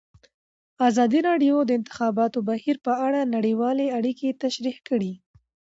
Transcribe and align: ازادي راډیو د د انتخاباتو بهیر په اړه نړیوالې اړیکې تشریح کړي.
ازادي 0.89 1.19
راډیو 1.29 1.55
د 1.63 1.67
د 1.67 1.71
انتخاباتو 1.79 2.39
بهیر 2.49 2.77
په 2.85 2.93
اړه 3.07 3.19
نړیوالې 3.35 3.87
اړیکې 3.97 4.29
تشریح 4.43 4.77
کړي. 4.87 5.13